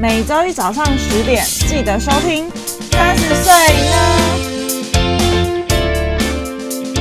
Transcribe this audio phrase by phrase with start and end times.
[0.00, 2.48] 每周一早上十点记得收听。
[2.90, 3.52] 三十岁
[3.90, 3.92] 呢？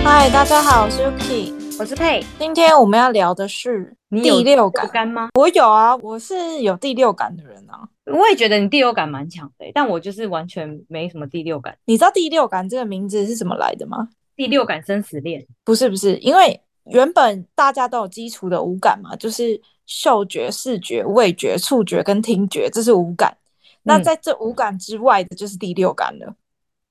[0.03, 2.21] 嗨，大家好，我是 Yuki，我是佩。
[2.37, 5.29] 今天我们要聊的是第六感，感吗？
[5.35, 7.87] 我有啊，我是有第六感的人啊。
[8.03, 11.77] 我也觉得你第六感蛮强的，但我就是完全没什么第六感。
[11.85, 14.09] 你知道第六感这个名字是怎么来的吗？
[14.35, 15.47] 第六感生死恋？
[15.63, 16.59] 不是不是，因为
[16.91, 19.61] 原本大家都有基础的五感嘛，就是。
[19.89, 23.35] 嗅觉、视觉、味觉、触觉跟听觉，这是五感。
[23.81, 26.27] 那在这五感之外的，就是第六感了。
[26.27, 26.35] 嗯。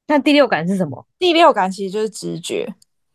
[0.09, 1.07] 那第六感是什么？
[1.17, 2.67] 第六感其实就是直觉，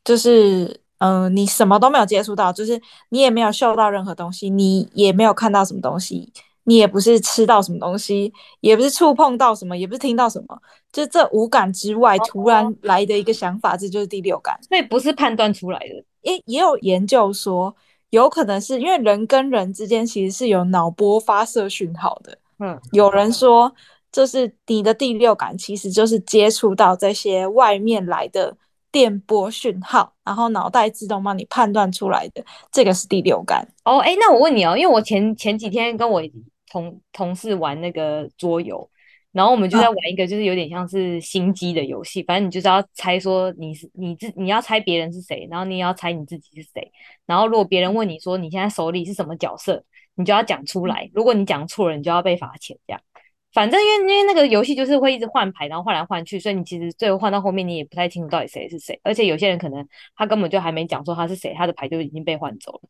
[0.05, 6.31] 就是嗯、呃，你什么都没有接触到，就是你也没有嗅到任何东西，你也没有看到什么东西，
[6.63, 8.31] 你也不是吃到什么东西，
[8.61, 10.57] 也不是触碰到什么，也不是听到什么，
[10.93, 14.57] 就这五感之外突然来的一个想法，这就是第六感。
[14.69, 16.05] 所以不是判断出来的。
[16.21, 17.75] 也也有研究说。
[18.13, 22.37] 有可能是因为人跟人之间其实是有脑波发射讯号的。
[22.59, 23.73] 嗯，有人说，
[24.11, 28.55] 就是你的第六感其实就是接触到这些外面来的
[28.91, 33.67] 电波讯号，然后脑袋自动帮你判断出来的，这个是第六感。
[33.83, 36.21] 哦，哎，那我问你哦，因为我前前几天跟我
[36.71, 38.87] 同同事玩那个桌游。
[39.33, 42.21] 然后我们就在玩一个，就是有点像是心机的游戏。
[42.21, 46.91] 反正你就是要猜说你是你自你要猜别人是谁，然后你也要猜你自己是谁。
[47.25, 51.09] 然后如果别人问你说你现在手里是什么角色，你就要讲出来。
[51.15, 52.77] 如果你讲错了，你就要被罚钱。
[52.85, 53.01] 这样，
[53.53, 58.99] 反正因为因为那个游戏就是会一直换牌，然后换来换去，所以你其实最后换到后面你也不太清楚到底谁是谁。
[59.03, 62.81] 而且有些人可能他根本就还没讲说他是谁，他的牌就已经被换走了。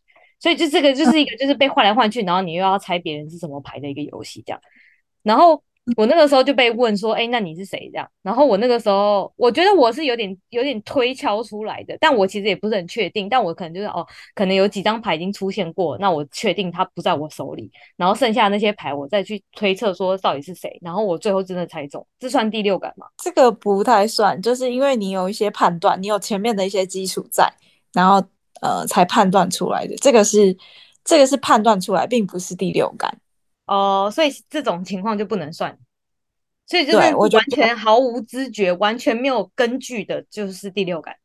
[0.42, 4.44] 所以就这个就是一个就是被换来换去，然后你又要猜别人是什么牌的一个游戏。
[4.46, 4.60] 这样，
[5.22, 5.64] 然后。
[5.98, 7.90] 我那个时候就被问说，哎、那你是谁？
[7.92, 23.06] 这样，然后我那个时候，我觉得我是有点有点推敲出来的，但我其实也不是很确定，但我可能就是哦，可能有几张牌已经出现过，那我确定它不在我手里，然后剩下那些牌我再去推测说到底是谁，然后我最后真的猜中，这算第六感吗？
[23.18, 27.52] 这个不太算，就是因为你有一些判断，你有前面的一些基础在，
[27.94, 28.26] 然后
[28.62, 30.56] 呃才判断出来的，这个是
[31.04, 33.20] 这个是判断出来，并不是第六感。
[33.66, 35.78] 哦，所以这种情况就不能算，
[36.68, 41.16] 所以就是完全毫无知觉，完全没有根据的，就是第六感。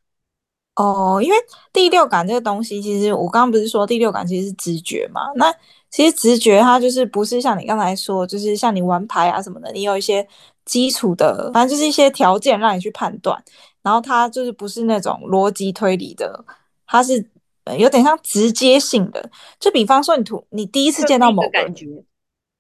[0.76, 1.37] 哦，因为
[1.72, 5.22] 第六感这个东西，其实我刚刚不是说第六感其实是直觉嘛？
[5.34, 5.53] 那
[5.91, 10.25] 其实直觉它就是不是像你刚才说，就是像你玩牌啊什么的，你有一些
[10.65, 13.43] 基础的，反正就是一些条件让你去判断，
[13.82, 16.44] 然后它就是不是那种逻辑推理的，
[16.87, 17.28] 它是
[17.76, 19.28] 有点像直接性的。
[19.59, 21.87] 就比方说你图，你第一次见到某个感觉。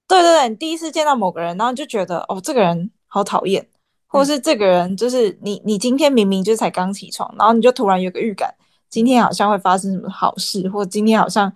[0.08, 3.64] 对对对，你第一次见到某个人，然后就觉得哦，这个人好讨厌，
[4.06, 8.52] 或者是这个人就是你，你今天明明就才刚起床，然后你就突然有个预感，
[8.88, 11.52] 今天好像会发生什么好事，或今天好像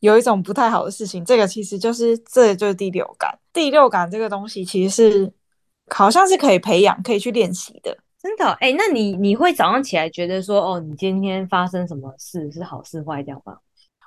[0.00, 3.38] 有一种不太好的事情，这个其实就是这就是第六感。
[3.54, 5.32] 第六感这个东西其实是
[5.88, 7.96] 好像是可以培养、可以去练习的。
[8.20, 8.44] 真的？
[8.60, 13.56] 哎，那你你会早上起来觉得说，哦，你今天发生什么事是好事坏掉吗？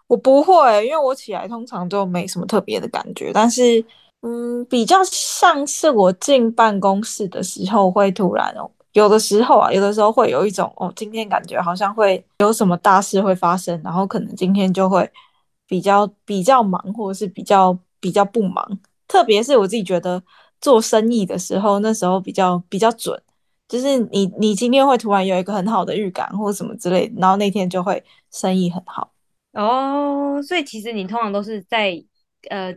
[0.07, 3.83] 我不会，因为我起来通常都没什么特别的感觉，但是，
[4.21, 15.09] 嗯，比较像是我进办公室的时候会突然哦，有的时候啊，有的时候会有一种哦，今天感觉好像会有什么大事会发生，然后可能今天就会
[15.67, 18.79] 比较比较忙，或者是比较比较不忙。
[19.07, 20.23] 特别是我自己觉得
[20.61, 23.21] 做生意的时候，那时候比较比较准，
[23.67, 28.01] 就是你你今天会突然有一个很好的预感或什么之类，然后那天就会
[28.31, 29.11] 生意很好。
[29.61, 32.01] 哦，所以其实你通常都是在
[32.49, 32.73] 呃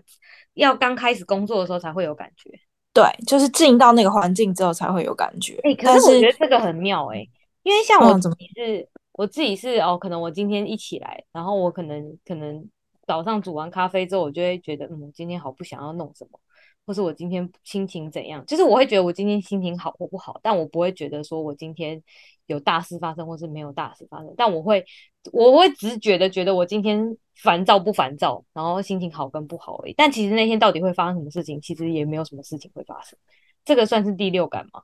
[0.55, 2.51] 要刚开始工作的时候才会有感觉，
[2.93, 5.55] 对，就是进到那个环境之后才会有感觉。
[5.63, 7.31] 哎、欸，可是我觉得这个很妙哎、欸，
[7.63, 12.67] 因为像我自己是，我自己是哦，可能我今天一起来，然后我可能可能
[13.07, 16.41] 早上煮完咖啡之后，我就会觉得嗯，我今天好不想要弄什么。
[16.87, 18.45] 或是我今天心情怎样？
[18.47, 22.03] 就是我会觉得我今天心情好或不好，但我不会觉得说我今天
[22.51, 24.35] 有大事发生或是没有大事发生。
[24.37, 24.85] 但我会，
[25.33, 29.95] 我会直觉的觉得我今天烦躁不烦躁，然后心情好跟不好而已。
[29.97, 33.19] 但其实那天到底会发生什么事情，其实也没有什么事情会发生。
[33.65, 34.83] 这个算是第六感吗？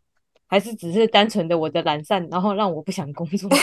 [0.49, 3.51] 还是只是单纯的我的懒散，然后让我不想工作？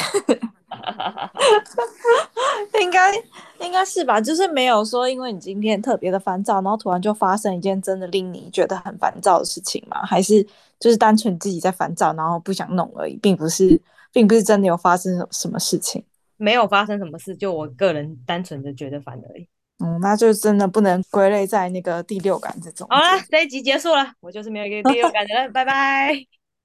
[2.81, 3.13] 应该
[3.61, 10.05] 应该是吧，就是没有说因为你今天特别的烦躁，然后突然就发生一件真的令你觉得很烦躁的事情吗？
[10.05, 10.45] 还是
[10.79, 13.79] 就是单纯自己在烦躁，然后不想弄而已，并不是，
[14.13, 16.01] 并不是真的有发生什么事情，
[16.37, 19.47] 没有发生什么事，就我个人单纯的觉得烦而已。
[19.83, 22.87] 嗯，那就真的不能归类在那个第六感这种。
[22.89, 26.13] 好了，这一集结束了，我就是没有一个第六感的人，拜拜。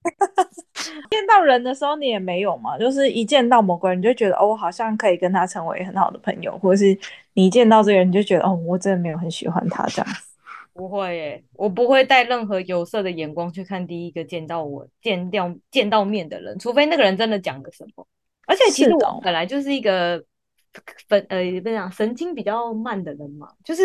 [1.11, 2.79] 见到人的时候，你也没有嘛？
[2.79, 6.97] 就是一见到某个人，你就觉得哦，我好像可以跟他成为很好的朋友，或者是
[7.33, 10.28] 你一见到这个人，你就觉得哦，我真的没有很喜欢他这样子。
[10.79, 18.07] 不会耶，我不会带任何有色的眼光去看第一个见到我见掉见到面的人，除非那个人真的讲了什么。
[18.47, 20.23] 而且其实我本来就是一个
[21.09, 23.83] 分呃，怎么讲神经比较慢的人嘛，就是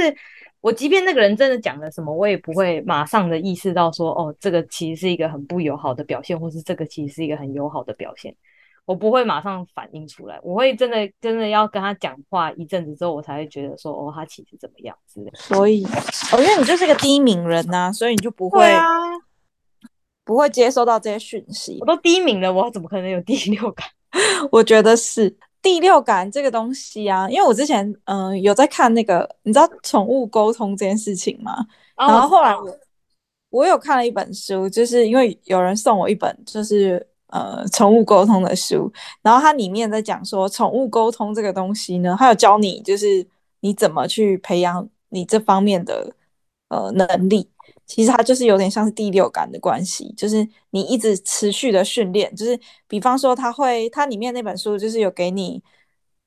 [0.61, 8.35] 我即便那个人真的讲了什么，我也不会马上的意识到说，哦，这个其实是一个很不友好的表现，或是这个其实是一个很友好的表现。
[8.85, 15.37] 我不会马上反应出来，我会真的真的要跟他讲话一阵子之后，我才会觉得说，哦，他其实怎么样之类的。
[15.37, 18.85] 所以，哦，因为你就是个低敏人呐、啊，所以你就不会啊，
[20.25, 21.77] 不会接收到这些讯息。
[21.79, 23.87] 我都低敏了，我怎么可能有第六感？
[24.51, 31.55] 我觉得是第六感这个东西啊，因为我之前嗯、呃、有在看那个，你知道宠物沟通这件事情吗？
[31.95, 32.77] 哦、然后后来我
[33.49, 37.07] 我有看了一本书，就是因为有人送我一本，就是。
[37.33, 38.93] 呃，宠物沟通的书，
[39.23, 43.25] 然后它里面在讲说，宠物沟通这个东西呢，它有教你就是
[43.61, 46.15] 你怎么去培养你这方面的
[46.67, 47.49] 呃能力。
[47.87, 55.59] 其实它就是有点像是第六感的关系，就是你一直持续的训练，就是比方说，它会它里面那本书就是有给你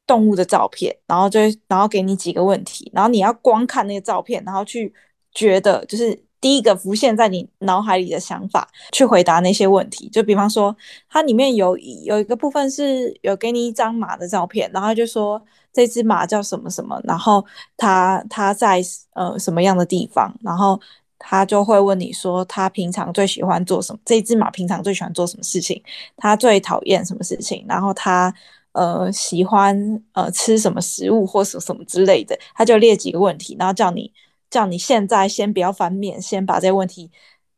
[0.08, 1.38] 动物的照片，然后就
[1.68, 4.92] 然后给你几个问题，然后你要光看那个照片，然后去
[5.32, 6.25] 觉得就是。
[6.46, 10.08] 第一个浮现在你脑海里的想法，去回答那些问题。
[10.10, 10.76] 就比方说，
[11.10, 17.44] 它里面有有一个部分是有给你一张马的照片，然后就说这只马叫什么什么，然后
[17.76, 18.80] 它它在
[19.14, 20.80] 呃什么样的地方，然后
[21.18, 23.98] 他就会问你说，他平常最喜欢做什么？
[24.04, 25.82] 这只马平常最喜欢做什么事情？
[26.16, 27.66] 他最讨厌什么事情？
[27.68, 28.32] 然后他
[28.70, 34.12] 呃喜欢呃吃什么食物或什什么之类的，他就列几个问题，然后叫你。
[34.56, 37.10] 叫你现在先不要翻面，先把这个问题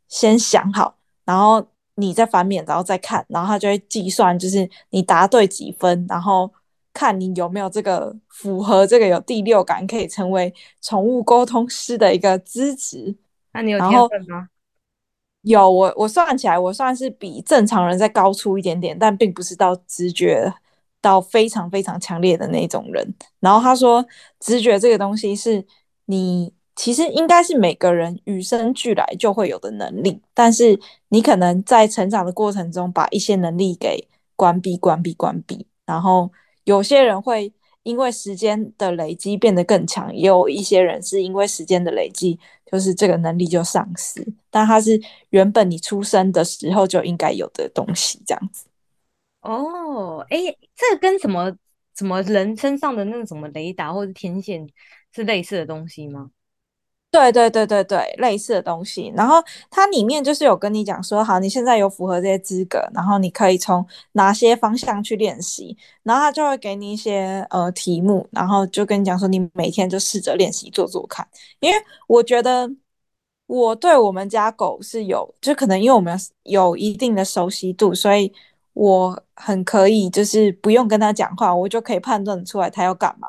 [0.08, 1.64] 先想好，然后
[1.94, 6.52] 你再翻面，然后再看，然后他就会计算，就是你答对几分，然后
[6.92, 10.52] 看你有没有这个符合这个有第六感，可以成为
[10.82, 13.14] 宠物沟通师的一个资质。
[13.52, 14.48] 那你有天分吗？
[15.42, 20.52] 有，我我算起来，我算是比正常人再高出一点点，但并不是到直觉
[21.00, 23.14] 到非常非常强烈的那种人。
[23.38, 24.04] 然后他说，
[24.40, 25.64] 直觉这个东西是
[26.06, 26.57] 你。
[26.78, 30.78] 其实应该是每个人与生俱来就会有的能力，但是
[31.08, 36.30] 你可能在成长的过程中把一些能力给关闭、关闭、关闭，然后
[36.62, 37.52] 有些人会
[37.82, 42.38] 因为时间的累积变得更强，也有一些人是因为时间的累积，
[42.70, 48.66] 就是这个能力就丧失，但它是原本你出生的时候就应该有的东西，这样子。
[49.40, 50.38] 哦，哎，
[50.76, 51.52] 这跟什么
[51.96, 54.64] 什么人身上的那个什么雷达或者天线
[55.12, 56.30] 是类似的东西吗？
[57.10, 59.10] 对对对对对，类似的东西。
[59.16, 65.74] 然后它里面就是有跟你讲说，好，你现在有符合这些资格，然后你可以从哪些方向去练习。
[66.02, 71.26] 然后他就会给你一些呃题目，然后就跟你讲说，你每天就试着练习做做看。
[71.60, 72.70] 因为我觉得
[73.46, 78.30] 我对我们家狗是有，就可能因为我们有一定的熟悉度，所以
[78.74, 83.28] 我很可以就是不用跟他讲话，我就可以判断出来他要干嘛，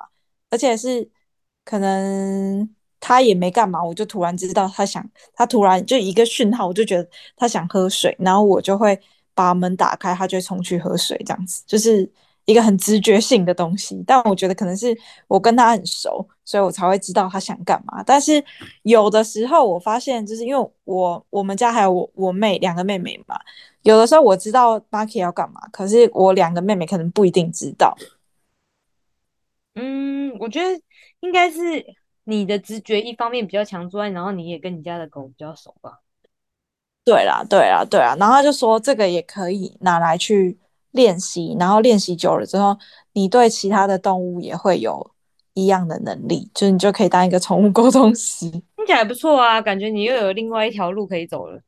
[0.49, 1.09] 而且是
[1.63, 2.69] 可能。
[2.99, 5.03] 他也没干嘛，我就突然知道他想，
[5.33, 8.99] 他突然就一个讯号，我就觉得他想喝水，然后我就会
[9.33, 12.09] 把门打开，他就冲去喝水，这样子就是
[12.45, 14.03] 一个很直觉性的东西。
[14.05, 14.95] 但我觉得可能是
[15.27, 18.03] 我跟他很熟，所以我才会知道他想干嘛。
[18.03, 18.43] 但是
[18.83, 23.39] 有的时候我发现，就是因为我我们家还有我我妹两个妹妹嘛，
[23.83, 27.97] 有的时候我知道 m a k 要干嘛，可是我两个妹妹可能不一定知道。
[29.75, 30.81] 嗯，我觉得
[31.21, 31.59] 应该是。
[32.25, 35.99] 你的直觉一方面比较强之外，然后你也跟你家的狗比较熟吧？
[37.03, 38.15] 对啦，对啦，对啦。
[38.19, 40.57] 然后他就说这个也可以拿来去
[40.91, 42.77] 练习，然后练习久了之后，
[43.13, 45.11] 你对其他的动物也会有
[45.53, 48.49] 一样的能力，就是你就可以当一个宠物沟通师。
[48.51, 51.59] 听起来不错啊，感觉你又有另外一条路可以走了。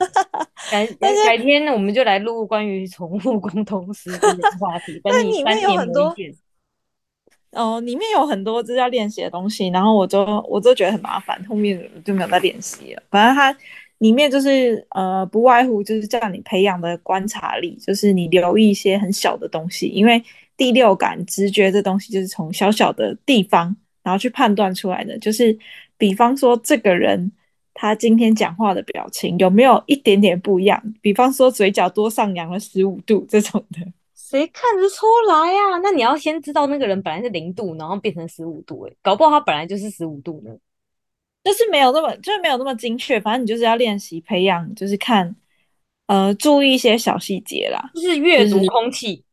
[0.70, 0.86] 改
[1.26, 6.34] 改天我们就来录关于宠物沟通师这个话题， 跟你翻脸磨一
[7.52, 13.02] 哦，里面有很多这叫练习的东西，然后我就我就觉得很麻烦，后面就没有再练习了。
[13.10, 13.54] 反正它
[13.98, 20.22] 里面就是呃，不外乎就是叫你培养的观察力，就是你留意一些很小的东西，因为
[20.56, 25.18] 第六感直觉这东西就是从小小的地方然后去判断出来的。
[25.18, 25.58] 就是
[25.98, 27.32] 比方说这个人
[27.74, 33.80] 他今天讲话的表情有没有一点点不一样，比方说嘴角多上扬了十五度这种的。
[34.30, 35.78] 谁看得出来呀、啊？
[35.82, 40.56] 那你要先知道那个人本来是零度，然后变成十五度，哎，搞不好他本来就是十五度呢。
[41.42, 43.18] 就是没有那么，就是没有那么精确。
[43.18, 45.34] 反正你就是要练习培养，就是看，
[46.06, 47.90] 呃，注意一些小细节啦。
[47.92, 49.24] 就是阅读空气、就是，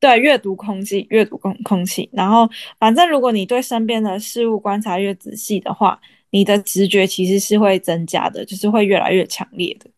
[0.00, 2.08] 对，阅读空气，阅读空空气。
[2.10, 6.00] 然后，反正如果你对身边的事物观察越仔细的话，
[6.30, 9.90] 你的直觉其实是会增加的，就是会越来越强烈的。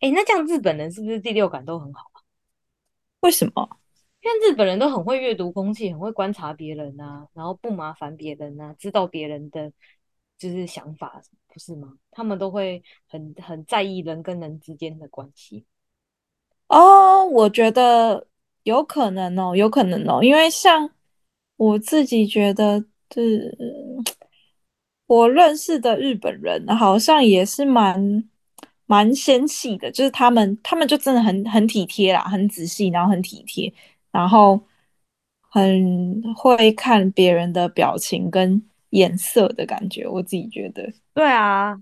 [0.00, 2.11] 哎，那这样日本人是不是第六感都很好啊？
[3.22, 3.68] 为什么？
[4.20, 9.72] 因为日本人都很会阅读空气，很会观察别人啊，然后不麻烦别人啊，知道别人的
[10.38, 11.94] 就是想法，不是吗？
[12.10, 15.64] 他们都会很很在意人跟人之间的关系。
[16.68, 18.26] 哦，我觉得
[18.62, 20.90] 有可能哦，有可能哦，因为像
[21.56, 23.56] 我自己觉得是，
[25.06, 28.28] 我认识的日本人好像也是蛮
[28.92, 33.72] 蛮纤细的，就是他们他们就真的很很体贴啦，很仔细，然后很体贴。
[34.10, 34.60] 然后
[35.40, 40.92] 很会看别人的表情跟眼色的感觉，我自己觉得。
[41.14, 41.74] 对啊，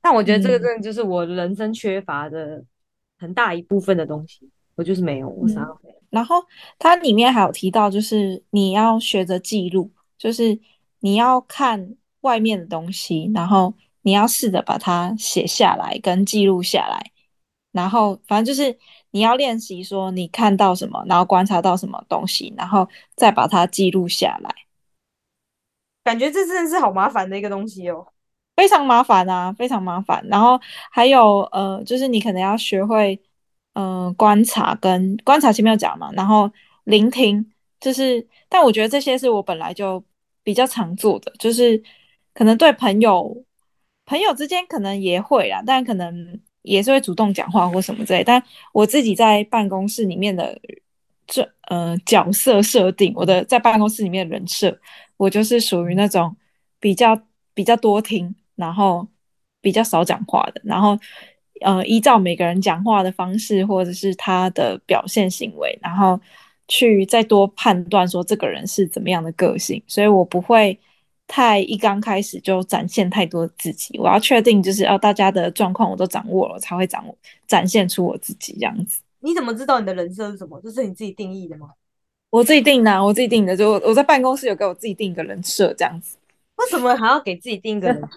[0.00, 2.64] 但我觉得这个真的就是我人生缺乏的
[3.18, 5.96] 很大一部分的东西，我就是没有，我啥都没有。
[6.10, 6.36] 然后
[6.78, 10.56] 它里面还有提到，就是你要学着记录，就是
[11.00, 17.10] 你要看外面的东西，然后你要试着把它写下来跟记录下来，
[17.72, 18.78] 然后反正就是。
[19.14, 24.52] 你要练习说你看到什么，然后观察到什么东西，然后再把它记录下来。
[26.02, 28.04] 感觉这真的是好麻烦的一个东西哦，
[28.56, 30.20] 非常麻烦啊，非常麻烦。
[30.28, 33.14] 然后还有呃，就是你可能要学会
[33.74, 36.50] 嗯、呃、观察跟观察前面有讲嘛，然后
[36.82, 40.02] 聆听，就是但我觉得这些是我本来就
[40.42, 41.80] 比较常做的，就是
[42.32, 43.44] 可能对朋友
[44.06, 46.40] 朋友之间可能也会啦，但可能。
[46.64, 48.42] 也是会主动讲话或什么之类，但
[48.72, 50.58] 我自己在办公室里面的
[51.26, 54.74] 这呃角色设定，我的在办公室里面的人设，
[55.18, 56.34] 我就是属于那种
[56.80, 57.20] 比较
[57.52, 59.06] 比较多听，然后
[59.60, 60.98] 比较少讲话的，然后
[61.60, 66.18] 呃依照每个人讲话的方式或者是他的表现行为，然后
[66.66, 70.80] 去再多判断说这个人是怎么样的个性，所以我不会。
[71.26, 77.16] 太一刚开始就展现太多自己，我要确定就是哦，大家的状况我都掌握了，才会掌握
[77.46, 79.00] 展现出我自己这样子。
[79.20, 80.60] 你怎么知道你的人设是什么？
[80.62, 81.70] 这是你自己定义的吗？
[82.30, 83.56] 我自己定的啊，我自己定的。
[83.56, 86.16] 就我在办公室有给我自己定一个人设这样子。
[86.56, 88.08] 为什么还要给自己定一个人设？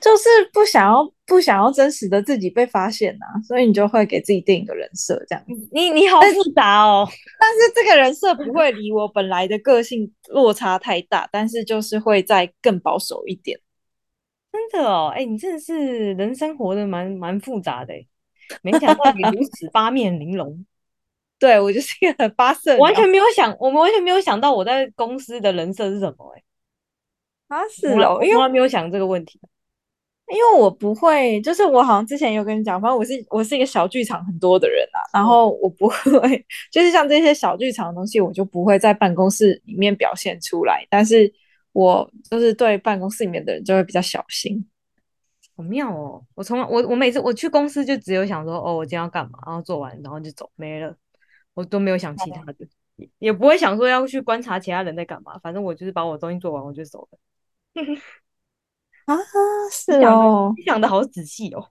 [0.00, 5.44] 就是不想要不想要真实的自己被发现呐、啊，所以你就会给自己定一个人设这样。
[5.72, 7.06] 你你好复杂哦，
[7.38, 13.58] 但是这个人设不会离我本来的个性落差太大，但是就是会再更保守一点。
[14.50, 17.92] 真的哦，哎、欸，你真的是人生活的蛮蛮复杂的，
[18.62, 20.64] 没想到你如此八面玲珑。
[21.38, 26.42] 对，我就是一个很八色，完全没有想，我们完全没有想到我在公司的人设是什么哎。
[27.48, 29.40] 啊，是哦，因为我从来没有想这个问题。
[30.30, 41.32] 因为我不会，就是我好像之前有跟你讲，反正我是我是一个小剧场很多的人啊，然后我不会， 就是像这些小剧场的东西，我就不会在办公室里面表现出来，但是
[41.72, 44.68] 我就是对办公室里面的人就会比较小心。
[45.56, 46.22] 好妙哦！
[46.34, 50.94] 我从来我我每次我去公司就只有想说，哦，我今天要干嘛，然后做完然后就走，没了，
[51.54, 52.54] 我都没有想其他的，
[52.96, 57.18] 也也不会想说要去观察其他人在干嘛，反正我就是把我的东西做完我就走了。
[59.08, 59.16] 啊，
[59.72, 61.64] 是哦，你想的好仔细哦，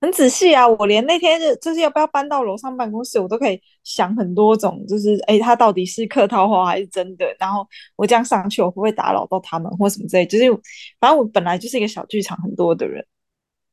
[0.00, 0.66] 很仔细啊！
[0.66, 7.26] 我连那天就就是要不要搬到楼上办公室，我都可以想很多种，就是哎，他到底是客套话还是真的？
[7.38, 10.24] 然后我这样上去，我不会打扰到他们或什么之类。
[10.24, 10.44] 就是
[10.98, 13.04] 反正我本来就是一个小剧场很多的人，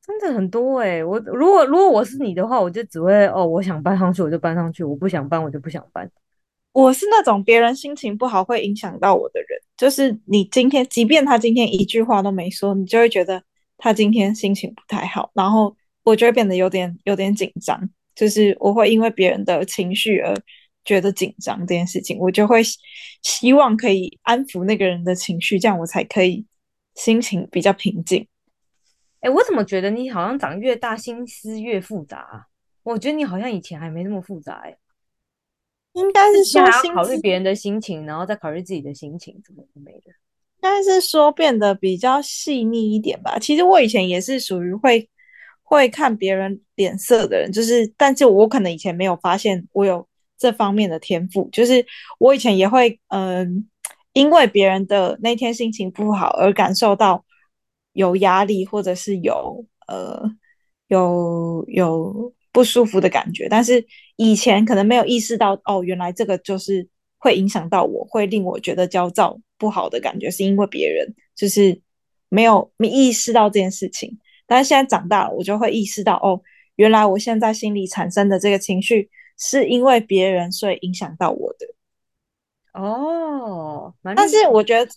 [0.06, 1.04] 真的很多哎、欸。
[1.04, 6.10] 我如果如果我是你的话，我就只会哦，我想搬上去我就搬上去，我不想搬我就不想搬。
[6.74, 13.40] 我是那种别人心情不好会影响到我的人，就是你今天，即便他今天一句话都没说，你就会觉得
[13.78, 20.36] 他今天心情不太好，然后我就会变得有点有点紧张，就是我会因为别人的情绪而
[20.84, 22.60] 觉得紧张这件事情，我就会
[23.22, 26.44] 希望可以安抚那个人的情绪，这样我才可以
[26.96, 28.26] 心情比较平静。
[29.20, 32.48] 哎，我怎么觉得你好像长越大心思越复杂？
[32.82, 34.76] 我觉得你好像以前还没那么复杂哎。
[35.94, 36.62] 应该是说，
[36.94, 40.12] 考虑别人的心情，然后再考虑自己的心情，怎么都没的。
[40.56, 43.38] 应该是说变得比较细腻一点吧。
[43.38, 45.08] 其实我以前也是属于会
[45.62, 50.06] 会看别人脸色的人，就是，但是我可能以前没有发现我有
[50.38, 51.48] 这方面的天赋。
[51.52, 51.84] 就是
[52.18, 53.46] 我以前也会，嗯、呃，
[54.14, 57.24] 因为别人的那天心情不好而感受到
[57.92, 60.22] 有压力，或者是有呃
[60.88, 63.84] 有有不舒服的感觉，但是。
[64.16, 71.82] 以前可能没有意识到，哦，原来这个就是会影响到我，会令我觉得焦躁不好的感觉，是因为别人就是
[72.28, 74.16] 没有没意识到这件事情。
[74.46, 76.40] 但是现在长大了，我就会意识到，哦，
[76.76, 81.66] 原来我现在心里产生的这个情绪，是因为别人所以影响到我的。
[82.80, 84.88] 哦，但是我觉得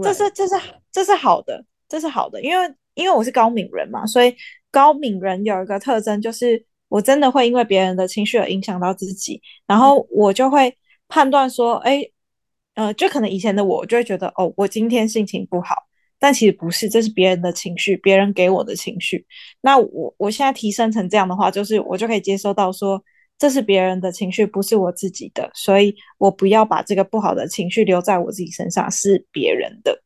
[0.00, 0.54] 这是这是
[0.92, 4.32] 这是好的，这是好的，因为因为我是高敏人嘛，所以
[4.70, 10.76] 高敏人有一个特征就是我真的会因为别人的情绪而影响到自己，然后我就会
[11.08, 12.04] 判断说，哎，
[12.74, 15.74] 呃，就可能以前的我就会觉得，哦，我今天心情不好。
[16.22, 19.24] 但其实不是，这是别人的情绪，别人给我的情绪。
[19.62, 23.02] 那我我现在提升成这样的话，就是我就可以接收到说，
[23.38, 30.02] 这是别人的情绪，不是我自己的，所以我不要把这个不好的情绪留在我自己身上，是别人的。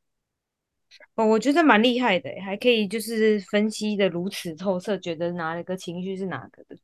[1.16, 6.76] 哦，我觉得蛮厉害的，还可以就是分析的如此透彻，觉得哪一个情绪是哪个的。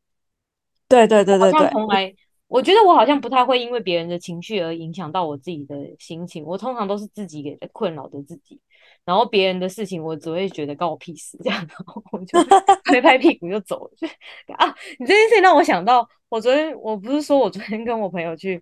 [0.89, 1.69] 对对对对对。
[1.71, 2.15] 从来。
[2.47, 8.61] 我觉得我好像不太会因为别人的情绪而影响到我自己的心情，我通常都是自己给的困扰着自己，
[9.05, 12.37] 然后别人的事情我只会觉得关我屁事这样，然后我就
[12.87, 13.93] 拍拍屁股就走了。
[14.01, 14.09] 就
[14.55, 14.67] 啊，
[14.99, 18.61] 你这件事情让我想到，我昨天我不是说我昨天跟我朋友去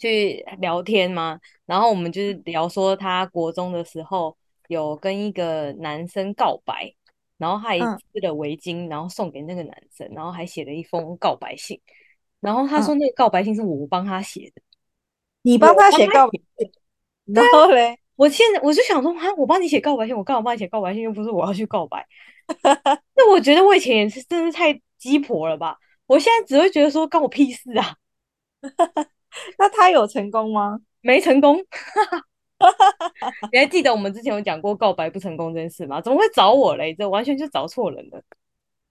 [0.00, 1.38] 去聊天吗？
[1.66, 6.92] 然后我们就是聊说他国中的时候有跟一个男生告白，
[7.38, 11.80] 然后他也织了围巾，然后送给那个男生，然后还写了一封告白信。
[12.40, 14.62] 然后他说那个告白信是我帮他写的，
[15.42, 16.72] 你帮他写告白信，
[17.26, 21.02] 然后嘞，我现在我就想说，啊，我帮你写告白信，我干嘛帮你写告白信？
[21.02, 22.06] 又不是我要去告白。
[23.14, 25.78] 那我觉得我以前也是真是太鸡婆了吧？
[26.06, 27.96] 我现在只会觉得说，关我屁事啊。
[29.58, 30.80] 那他有成功吗？
[31.00, 31.58] 没成功。
[33.52, 36.00] 你还记得我们之前有讲过告白不成功这件事吗？
[36.00, 36.94] 怎么会找我嘞？
[36.94, 38.22] 这完全就找错人了。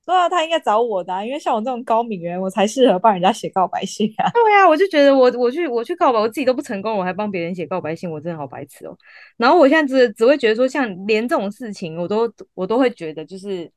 [0.06, 4.28] 对啊，他应该找我的啊，因为像我这种高敏人，我才适合帮人家写告白信啊。
[4.32, 8.98] 对啊，我就觉得我我去我去告白，我自己都不成功，我还帮别人写告白信，我真的好白痴哦。
[9.38, 13.72] 然后我现在只只会觉得说，像连这种事情，我都我都会觉得就是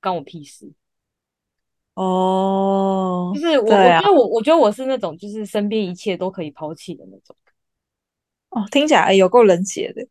[0.00, 0.68] 关我屁事。
[1.94, 2.67] 哦，
[3.60, 7.36] 就是我、啊、我觉得我我觉得我是那种就是身边一切都可以抛弃的那种。
[8.50, 10.06] 哦，听起来有够冷血的。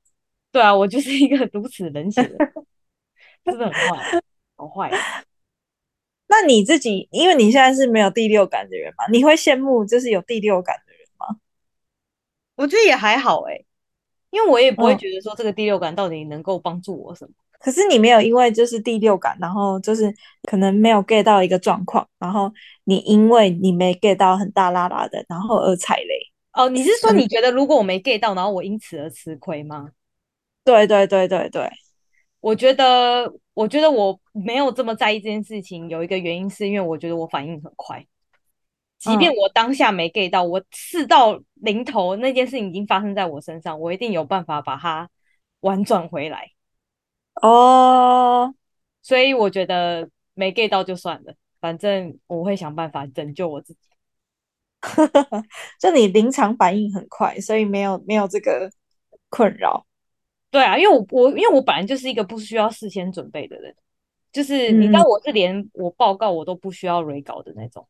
[0.52, 2.40] 对啊，我就是一个 如此冷血的人，
[3.46, 4.22] 是不是很坏？
[4.56, 4.92] 好坏。
[6.30, 11.40] 那你自己，因为你现在是没有第六感的人嘛，你会羡慕就是有第六感的人吗？
[12.56, 13.66] 我觉得也还好诶，
[14.30, 17.32] 因为我也不会觉得说这个第六感到底能够帮助我什么。
[17.32, 17.47] 嗯。
[17.60, 22.52] 可是你没有因为就是第六感，然后就是可能没有 get 到一个状况，然后
[22.84, 26.08] 你因为你没 get 到很大拉拉的，然后而踩雷。
[26.54, 29.90] 哦，你是说你觉得如果我没 get 到，然后我因此而吃亏吗？
[30.64, 31.70] 对对对对对。
[32.40, 38.06] 我觉得，我觉得我没有这么在意这件事情，有一个原因是因为我觉得我反应很快，
[39.00, 45.10] 即便我当下没 get 到，我事到临头那件事情已经发生在我身上，我一定有办法把它
[45.62, 46.52] 婉转回来。
[47.42, 48.54] 哦，
[49.02, 53.80] 所以我觉得没 get 到就算了，反正我会想办法拯救我自己。
[55.80, 58.70] 就你临场反应很快，所以没有没有这个
[59.30, 59.86] 困扰。
[60.50, 63.76] 对啊，因为我我因为我本来就是一个不需要事先准备的人，
[64.32, 67.88] 就是你知道我是连我报告我都不需要 re 稿的那种。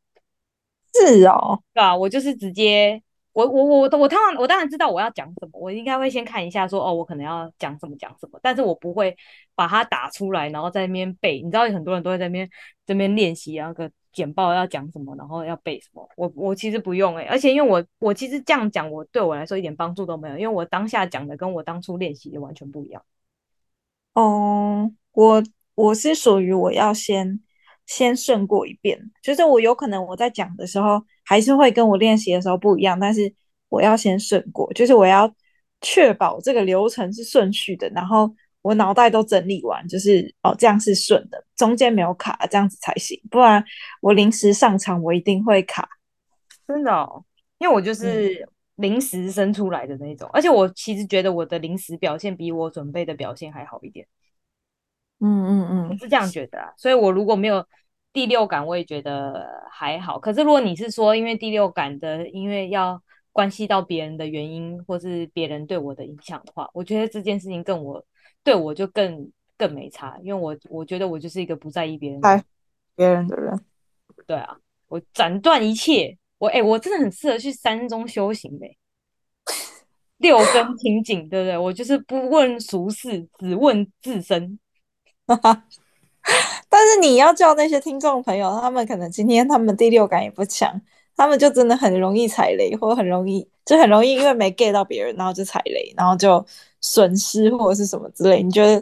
[0.94, 3.02] 是哦，对啊，我就是直接
[3.46, 9.16] 我我我我当然我当然知道我要讲什么，我应该会先看一下说哦，我可能要讲什么讲什么，但是我不会
[9.54, 11.42] 把它打出来，然后在那边背。
[11.42, 12.50] 你知道很多人都会在那边
[12.86, 13.92] 这边练习那个。
[14.14, 23.04] 简报要讲什么，然后要背什么，我我其实不用诶、而且因为我我其实这样讲，我对我来说一点帮助都没有，因为我当下讲的跟我当初练习的完全不一样。
[24.14, 25.44] 哦，我
[25.76, 27.40] 我是属于我要先
[27.86, 33.32] 先顺过一遍，就是我有可能我在讲的时候还是会跟我练习的时候不一样，但是
[33.70, 35.32] 我要先顺过，就是我要
[35.82, 38.34] 确保这个流程是顺序的，然后。
[38.64, 43.18] 我脑袋都整理完，就是哦，这样是顺的，中间没有卡，这样子才行。
[43.32, 43.64] 不然
[44.02, 45.88] 我临时上场，我一定会卡。
[46.68, 47.24] 真的哦，
[47.60, 54.06] 因为我就是临时生出来的那种，嗯，而且我其实觉得我的临时表现比我准备的表现还好一点。
[55.22, 56.74] 嗯嗯嗯，我是这样觉得啊。
[56.76, 57.66] 所以我如果没有
[58.18, 60.18] 第六感，我也觉得还好。
[60.18, 63.00] 可是如果你是说因为第六感的，因为要
[63.32, 68.04] 关系到别人的原因，或是别人对我的影响的话，我觉得这件事情跟我。
[68.44, 72.44] 对我就更更没差，因为我我觉得我就是一个不在意别人的
[72.96, 73.56] 别人的人。
[74.26, 78.76] 对啊，我斩断一切，我哎、欸，我真的很适合去山中修行呗，
[80.18, 81.56] 六根清净，对不对？
[81.56, 84.58] 我就是不问俗事，只问自身。
[86.70, 90.82] 但是你要叫那些听众朋友，他们可能今天他们第六感也不强，
[91.16, 96.46] 他们就真的很容易踩雷，或很容易就很容易因为没 get 到别人，然后就踩雷，然后就。
[96.80, 98.82] 损失或者是什么之类，你觉得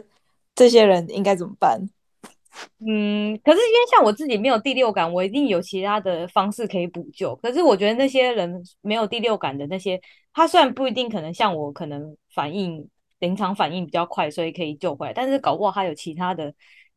[0.54, 1.80] 这些人应该怎么办？
[2.86, 7.34] 嗯，可是因为像我自己没有第六感，我一定有其他的方式可以补救。
[7.36, 9.98] 可是我觉得那些人没有第六感的那些，
[10.34, 12.86] 他虽然不一定可能像我，可能反应
[13.18, 15.12] 临场反应比较快，所以可以救回来。
[15.14, 16.52] 但是搞不好他有其他的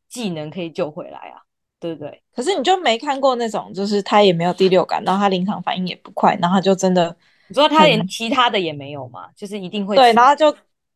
[0.10, 1.40] 技能可以救回来啊，
[1.80, 2.22] 对不对？
[2.36, 7.16] 可是你就没看过那种，就是他也没有第六感，然后他临场反应也不快，然后他就真的，
[7.48, 9.30] 你说他连其他的也没有嘛？
[9.36, 10.54] 就是一定会对，然后就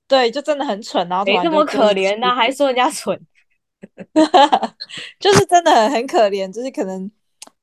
[0.08, 3.20] 对，就真的很蠢，然后没这么可怜呢、啊，还说人家蠢，
[5.20, 7.10] 就是真的很很可怜，就是可能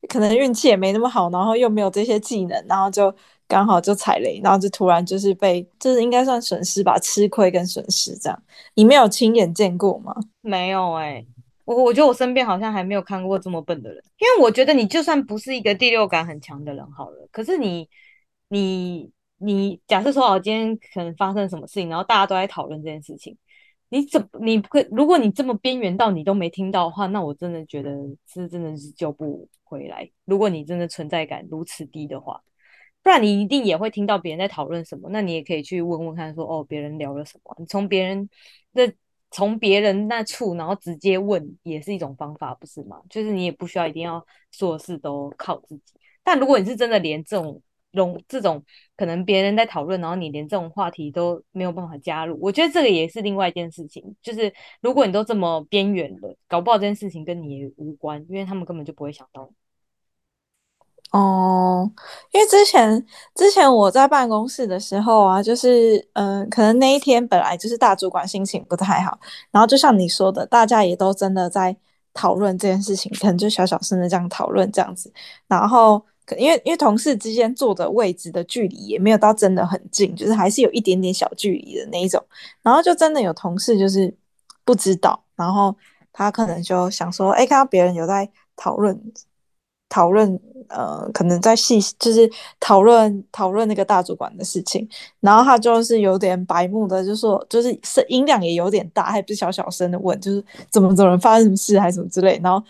[0.08, 3.14] 可能运气也没那么好，然后又没有这些技能，然后就。
[3.50, 8.42] 刚好就踩雷，然后就突然就是被，就是应该算损失吧，吃亏跟损失这样。
[8.74, 10.14] 你没有亲眼见过吗？
[10.40, 11.26] 没有哎、欸，
[11.64, 14.02] 我我觉得我身边好像还没有看过这么笨的人。
[14.18, 17.88] 因为我觉得你就算不是一个第六感很强的人好了，可是你
[18.48, 23.36] 你你假设说好今天可能发生什么事情，然后大家都在讨论这件事情，
[23.88, 24.86] 你怎你不会？
[24.90, 27.90] 如果你这么边缘到你都没听到的话，那我真的觉得
[28.26, 30.10] 是真的是救不回来。
[30.24, 32.42] 如果你真的存在感如此低的话。
[33.02, 37.56] 不然你一定也会听到别人在讨论什么，那你也可以去问问看，说哦，别人聊了什么？
[37.58, 38.28] 你从别人
[38.74, 38.92] 的
[39.30, 43.00] 从别人那处，然后直接问，也是一种方法，不是吗？
[43.08, 45.94] 就是你也不需要一定要做事都靠自己。
[46.22, 47.62] 但如果你是真的连这种
[47.92, 48.62] 容这种
[48.96, 54.14] 可能别人在讨论，然后你连这种话题都没有办法加入，我觉得这个也是另外一件事情。
[54.22, 59.59] 就是如果你都这么边缘了，搞不好这件事情跟你无关，因为他们根本就不会想到你。
[61.12, 61.90] 哦，
[62.30, 69.18] 因为之前之前我在办公室的时候啊，就是嗯、可能那一天本来就是大主管心情不太好，
[69.50, 71.76] 然后就像你说的，大家也都真的在
[72.14, 75.12] 讨论这件事情，可能就小小声的这样讨论这样子，
[75.48, 82.24] 然后可因为因为同事之间坐的位置的距离也没有到真的很近，就是还是有一点点小距离的那一种，
[82.62, 84.14] 然后就真的有同事就是
[84.64, 85.74] 不知道，然后
[86.12, 88.96] 他可能就想说，哎，看到别人有在讨论。
[89.92, 94.88] 讨论呃，可能在细就是讨论讨论那个大主管的事情，
[95.20, 102.64] 然后他就是有点白目的，就说就是声音量也有点大，还不是小小声的问，就是怎么怎么发生什么事还是什么之类，然后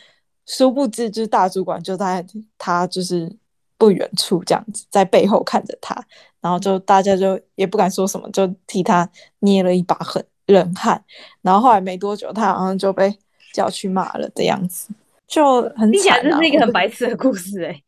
[0.47, 2.25] 殊不知就是大主管就在
[2.59, 3.31] 他就是
[3.79, 5.95] 不远处这样子在背后看着他，
[6.41, 9.09] 然后就大家就也不敢说什么，就替他
[9.41, 11.05] 捏了一把很冷汗，
[11.43, 13.15] 然后后来没多久他好像就被
[13.53, 14.89] 叫去骂了的样子。
[15.27, 17.85] 就很听起来，这是一个很白痴的故事哎、欸，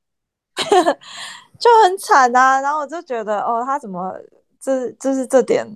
[1.59, 2.61] 就很惨啊。
[2.61, 4.13] 然后我就觉得，哦，他怎么
[4.61, 5.67] 这就是这点，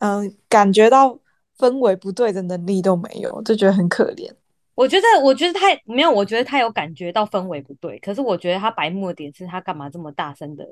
[0.00, 1.18] 嗯、呃，感觉到
[1.58, 4.30] 氛围不对的能力都没有，就觉得很可怜。
[4.74, 7.98] 我觉得，我觉得他没有，我觉得他有感觉到氛围不对。
[7.98, 10.64] 可是我觉得他白目的点是他干嘛这么大声的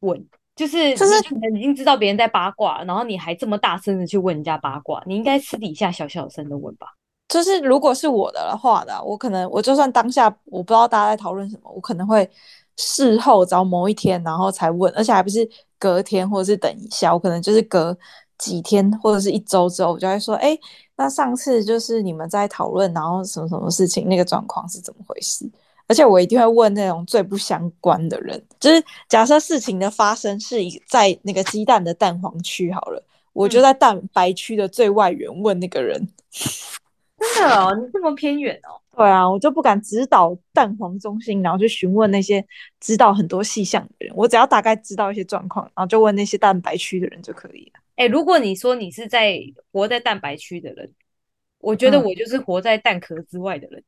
[0.00, 0.26] 问？
[0.54, 1.14] 就是就是
[1.50, 6.88] 你已经知道别人在八卦，然后你还这么大声的去问人家八卦，你应该私底下小小声的问吧。
[7.28, 12.28] 就是如果是我的话的，我可能我就算当下我不知道大家在讨论什么，我可能会
[12.76, 17.96] 事后找某一天然后才问，而且还不是隔天或者是等一下，我可能就是隔
[18.38, 20.58] 几天或者是一周之后，我就会说，哎，
[20.96, 25.48] 那上次就是你们在讨论，然后什么什么事情，那个状况是怎么回事？
[25.88, 30.56] 而且我一定会问那种最不相关的人，就是假设事情的发生是
[30.88, 36.00] 在那个鸡蛋的蛋黄区好了，我就在蛋白区的最外缘问那个人。
[36.00, 36.08] 嗯
[37.34, 38.81] 真的哦，你这么偏远哦？
[38.94, 42.44] 对啊，我就不敢指导蛋黄中心，然后去询问那些
[42.78, 44.14] 知道很多细项的人。
[44.14, 47.80] 我只要大概知道一些状况，然后就问那些蛋白区的人就可以了。
[47.96, 49.40] 哎、欸，如果你说你是在
[49.72, 50.92] 活在蛋白区的人，
[51.58, 53.82] 我觉得我就是活在蛋壳之外的人，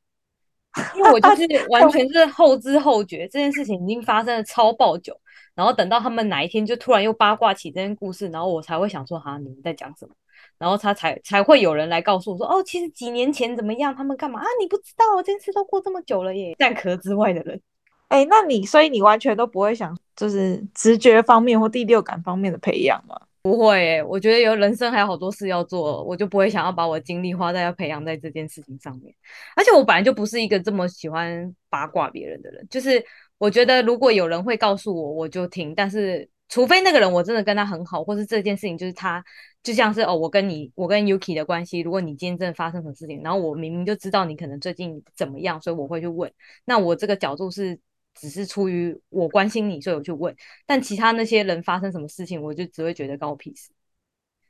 [0.73, 5.14] 嗯、因为我就是 完全是后知后觉，这件事情已经发生了超爆久，
[5.55, 10.14] 然后等到他们哪一天就突然又八卦起这件故事，然后我才会想说，哈，你们在讲什么？
[10.59, 14.47] 然后他才才会有人来告诉我说，哦，其实几年前怎么样，他们干嘛啊？
[14.61, 16.55] 你不知道，这件事都过这么久了耶。
[16.59, 17.61] 蛋壳之外的人，
[18.09, 23.21] 哎，那你所以你完全都不会想，就是直觉方面或第六感方面的培养吗？
[23.43, 29.14] 不会，诶，我觉得有人生还有好多事要做，我就不会想要把我精力花在要培养在这件事情上面。
[29.57, 33.05] 而且我本来就不是一个这么喜欢八卦别人的人，就是
[33.38, 36.29] 我觉得如果有人会告诉我，我就听，但是。
[36.51, 39.25] 除非那个人我真的跟他很好，或是这件事情就是他，
[39.64, 46.31] 就像是哦，我跟你，我跟 Yuki 的关系，如果你今天真的发生什么事情，然后我明明就知道你可能最近怎么样，所以我会去问。
[46.66, 47.77] 那我这个角度是
[48.14, 50.37] 只是出于我关心你，所以我去问。
[50.66, 53.70] 但其他那些人发生什么事情，我就只会觉得关我屁事。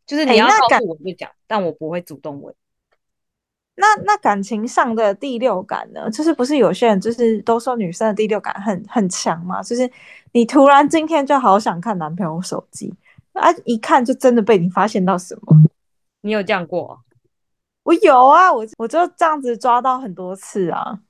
[0.05, 2.53] 就是你要告诉我就讲，但我不会主动问。
[3.77, 6.11] 那那感情上的第六感呢？
[6.11, 9.62] 就是不是有些人就是都说女生的第六感很很强嘛？
[9.62, 9.88] 就是
[10.33, 12.92] 你突然今天就好想看男朋友手机
[13.35, 15.57] 啊，一看就真的被你发现到什么？
[16.23, 17.01] 你有这样过？
[17.83, 21.01] 我有啊，我我就这样子抓到很多次啊。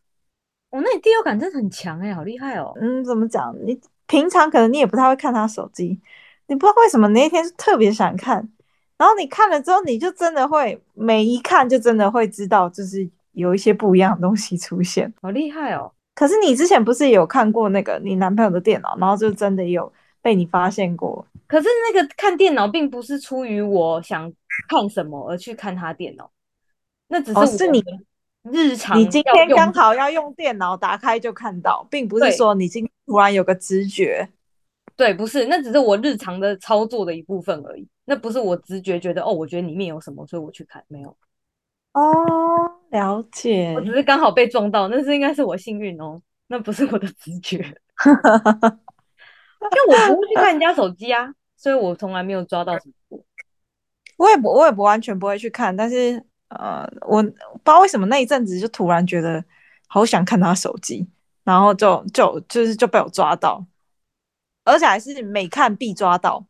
[0.70, 2.72] 哦，那你第六感真的很强哎，好厉害哦。
[2.80, 3.54] 嗯，怎么讲？
[3.64, 6.00] 你平常可能你也不太会看他手机，
[6.48, 8.50] 你不知道为什么那一天特别想看。
[8.96, 15.92] 然后你看了之后，你就真的会每一看就真的会知道，就是有一些不一样的东西出现，好厉害哦！
[16.14, 19.92] 可是你之前不是也有看过那个你男朋友的电脑，然后就真的有
[20.24, 21.26] 被你发现过？
[21.46, 24.32] 可是那个看电脑并不是出于我想
[24.66, 26.30] 看什么而去看他电脑，
[27.08, 27.84] 那只是我是你
[28.50, 28.98] 日常。
[28.98, 34.26] 你今天刚好要用电脑打开就看到，并不是说你今天突然有个直觉。
[34.96, 37.86] 对，不是，那只是我日常的操作的一部分而已。
[38.06, 41.14] 那不是我直觉觉得哦，我觉得里面有什么，所以我去看，没有。
[41.92, 42.02] 哦，
[42.90, 43.74] 了解。
[43.74, 47.74] 我只是刚好被撞到，那是应该是我幸运哦，那不是我的直觉。
[49.70, 53.18] 因为我不会去看人家手机啊，所以我从来没有抓到什么。
[54.16, 59.44] 我也不，我也不完全不会去看，但是呃，我不知道为什么那一阵子就突然觉得
[59.88, 61.08] 好想看他手机，
[61.42, 63.66] 然后就就就是就被我抓到。
[64.66, 66.46] 而且还是每看必抓到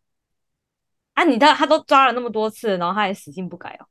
[1.14, 1.24] 啊！
[1.24, 3.87] 你他他都抓了那么多次，然后他还死性不改哦。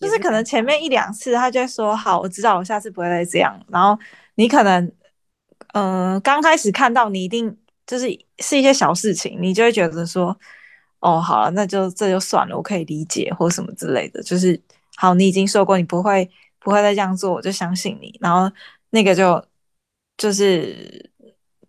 [0.00, 3.64] 就是可能前面一两次他就会说好，我知道，我下次不会再这样。
[3.68, 3.96] 然后
[4.34, 4.84] 你可能
[5.74, 7.56] 嗯、呃，刚开始看到你一定
[7.90, 8.06] 就是
[8.38, 10.36] 是一些小事情，你就会觉得说
[11.00, 14.22] 哦，好了，那就这就算了，我可以理解或什么之类的。
[14.22, 14.60] 就是
[14.96, 18.16] 好，你已经说过你不会不会再这样做，我就相信你。
[18.20, 18.54] 然后
[18.90, 19.44] 那个就
[20.16, 21.10] 就是。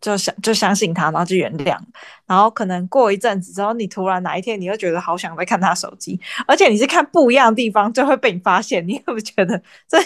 [0.01, 1.77] 就相就相信他，然后就原谅。
[2.25, 8.83] 然后可能过一阵子之后，你突然哪一天，你又觉得好想再看他手机，而且你是看不一样的地方，就会被你发现。
[8.87, 9.99] 你有没有觉得这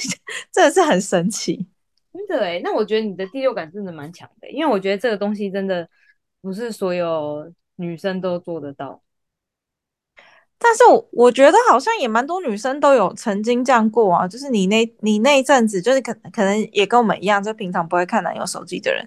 [0.52, 1.66] 真的是很神奇？
[2.12, 5.88] 真的诶，那我觉得你的第六感真的蛮强的，因为我觉得这个东西真的
[6.46, 9.02] 不是所有女生都做得到。
[10.60, 19.04] 但是我我觉得好像也蛮多女生都有曾经这样过啊，就是你那你那一阵子，就是可可能也跟我们一样，就平常不会看男友手机的人，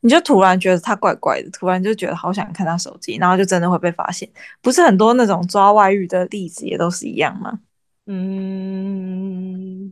[0.00, 4.30] 你就突然觉得他怪怪的，突然就觉得好想看他手机，然后就真的会被发现。
[4.60, 7.58] 不是很多那种抓外遇的例子也都是一样吗？
[8.04, 9.90] 嗯，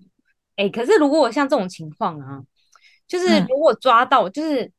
[0.57, 2.43] 哎、欸，可是如果我像这种情况啊，
[3.09, 4.71] 就是如果抓到，嗯、就是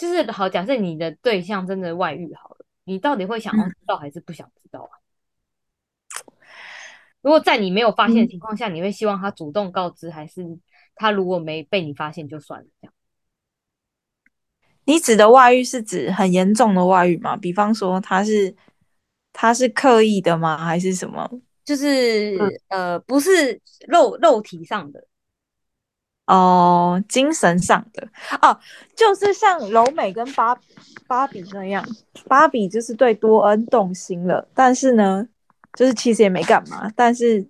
[0.00, 4.96] 就是好，假设你的对象真的外遇好了，你到底会想要知道还是不想知道啊？
[4.96, 5.00] 嗯
[7.22, 10.42] 如果在你没有发现的情况下，嗯，你会希望他主动告知，还是
[10.94, 12.66] 他如果没被你发现就算了？
[12.80, 12.94] 这样？
[14.84, 17.36] 你指的外遇是指很严重的外遇吗？
[17.36, 18.56] 比方说他是
[19.34, 20.56] 他是刻意的吗？
[20.56, 21.30] 还是什么？
[21.62, 25.06] 就是、嗯、呃，不是肉肉体上的
[26.32, 28.08] 哦，精神上的
[28.40, 28.58] 哦，
[28.96, 30.58] 就是像柔美跟芭
[31.06, 31.84] 芭比那样，
[32.26, 35.26] 芭比就是对多恩动心了，但是呢。
[35.74, 37.46] 就是其实也没干嘛，但是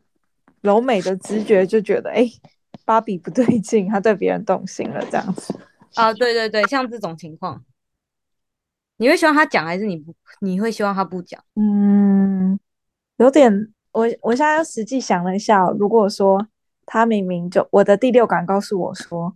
[0.60, 2.32] 柔美的直觉就觉得，哎、欸，
[2.84, 5.58] 芭比不对劲，她对别人动心了，这样子。
[5.94, 7.64] 啊，对对对，像这种情况，
[8.98, 10.14] 你会希望他讲，还是你不？
[10.40, 11.42] 你会希望他不讲？
[11.56, 12.60] 嗯，
[13.16, 16.46] 有点，我我现在要实际想了一下，如果说
[16.92, 19.32] 他明明就我的第六感告诉我说，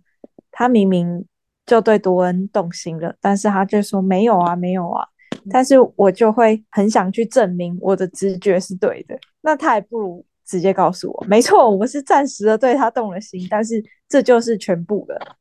[0.51, 1.25] 他明明
[1.65, 5.07] 就对多恩动心了，但是他就说没有啊，没有啊。
[5.49, 15.37] 但是我就会很想去证明我的直觉是对的，那他还不如直接告诉我，没错，我是暂时的对他动了心，但是这就是全部了。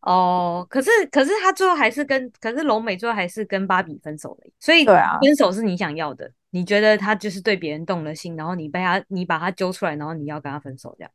[0.00, 11.10] 哦，可是可是他最后还是跟，可是柔美最后还是跟芭比分手了，所以对啊，分手是你想要的，你觉得他就是对别人动了心，然后你被他，你把他揪出来，然后你要跟他分手这样？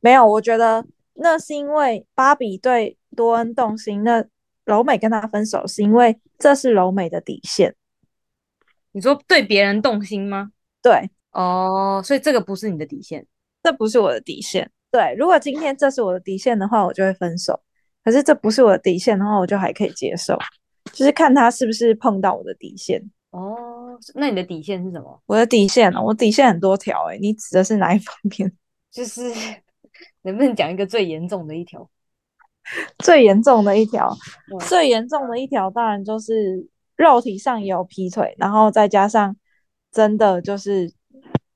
[0.00, 4.24] 没有，我觉得那是因为芭比对多恩动心，那。
[4.66, 7.76] 柔美跟他分手是因为这是柔美的底线。
[8.90, 10.50] 你说对别人动心吗？
[10.82, 13.24] 对，哦，所以这个不是你的底线，
[13.62, 14.68] 这不是我的底线。
[14.90, 17.62] 对，如果今天这是我的底线的话，我就会分手。
[18.06, 20.38] 可是这不是我的底线的话，我就还可以接受，
[20.92, 23.02] 就是看他是不是碰到我的底线。
[23.32, 25.20] 哦，那你的底线是什么？
[25.26, 26.00] 我的底线呢？
[26.00, 28.52] 我底线很多条诶，你指的是哪一方面？
[28.92, 29.24] 就是
[30.22, 31.90] 能不能讲一个最严重的一条？
[33.00, 34.16] 最严重的一条，
[34.68, 36.64] 最严重的一条，当然就是
[36.94, 39.36] 肉体上也有劈腿，然后再加上
[39.90, 40.92] 真的就是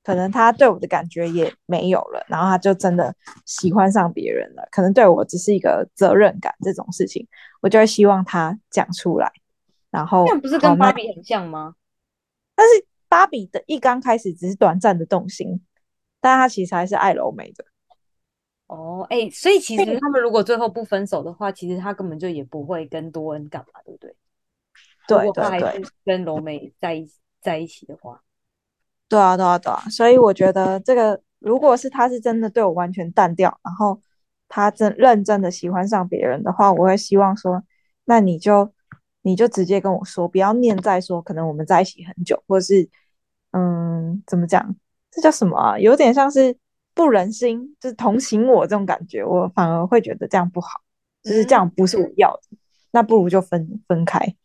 [0.03, 7.27] 可能他对我的感觉也没有了，然后他就真的喜欢上别人了，可能对我只是一个责任感这种事情，
[7.61, 9.31] 我就会希望他讲出来。
[9.89, 11.75] 然后这样不是跟芭比很像吗？
[12.55, 15.61] 但是芭比的一刚开始只是短暂的动心，
[16.19, 17.65] 但他其实还是爱柔美的。
[18.67, 24.15] 哦，哎、欸，所以其实他们如果最后不分手的话，其实他根本就也不会跟多恩干嘛，对不对？
[25.07, 28.23] 对对对，如果他还是跟柔美在一起在一起的话，
[29.11, 29.83] 对啊对啊对啊。
[29.89, 33.99] 所以我觉得这个，如果是他是真的对我完全淡掉，然后
[34.47, 37.61] 他真认真的喜欢上别人的话，我会希望说，
[38.05, 38.71] 那你就
[39.23, 42.87] 你就直接跟我说，不要念在说可能我们在一起很久，或者是
[43.51, 44.73] 嗯，怎么讲？
[45.11, 45.77] 这叫什么啊？
[45.77, 46.55] 有点像是
[46.93, 50.79] 不忍心，就是同情我这种感觉，我反而会觉得这样不好，
[51.21, 52.57] 就是这样不是我要的，嗯、
[52.91, 54.35] 那不如就分分开。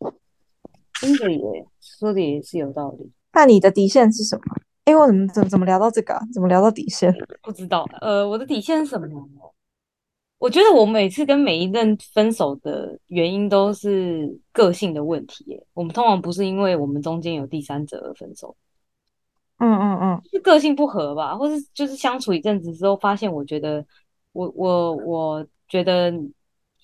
[1.00, 3.12] 真的耶，说的也是有道理。
[3.37, 4.57] 那你的底线是什么？
[4.87, 6.20] 哎，我怎么怎么怎么聊到这个啊？
[6.33, 7.14] 怎么聊到底线？
[7.42, 7.87] 不知道。
[8.01, 9.07] 呃，我的底线是什么？
[10.38, 15.66] 我觉得我每次跟每一任分手的原因都是个性的问题耶。
[15.75, 18.57] 我们通常不是因为我们中间有第三者而分手。
[19.59, 23.85] 嗯嗯嗯，是个性不合吧，或是就是相处一阵子之后，发现我觉得
[24.33, 26.11] 我我我觉得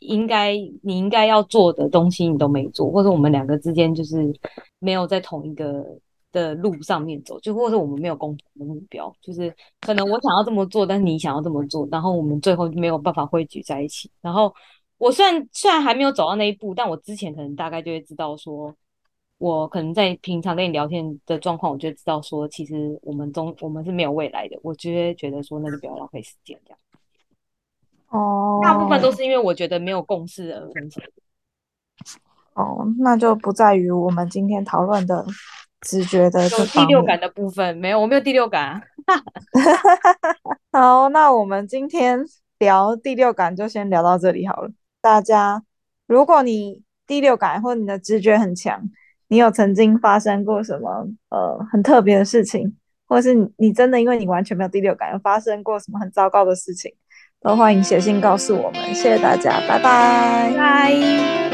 [0.01, 4.35] 应该你应该要做的东西你都没做，或者我们两个之间就是
[4.79, 5.85] 没有在同一个
[6.33, 14.11] 的路上面走，就或者我们没有共同的目标，就是可能我想要这么做，但是你想要这么做，然后我们最后没有办法汇聚在一起。
[14.21, 14.55] 然后
[14.99, 18.75] 我虽然虽然还没有走到那一步，但我之前可能大概就会知道说。
[19.39, 24.57] 我可能在平常跟你聊天的状况，我就知道说，其实我们中我们是没有未来的。
[24.63, 26.79] 我就会觉得说，那就不要浪费时间这样。
[28.11, 31.01] 哦，大部分都是因为我觉得没有共识而分手。
[32.55, 35.27] 哦，那就不在于我们今天讨论的
[35.83, 38.83] 直觉的这第六感的部分，没有，我没有第六感啊。
[40.73, 42.25] 好，那我们今天
[42.59, 44.71] 聊第六感就先聊到这里好了。
[45.01, 45.63] 大家，
[46.07, 48.81] 如果你第六感或你的直觉很强，
[49.29, 52.77] 你有曾经发生过什么呃很特别的事情，
[53.09, 56.95] 或者是你你真的因为你完全没有第六感，有发生过什么很糟糕的事情，
[57.41, 58.95] 都欢迎写信告诉我们。
[58.95, 60.53] 谢谢大家，拜拜。
[60.57, 61.52] 拜。